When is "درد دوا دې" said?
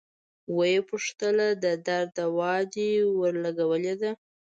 1.87-2.89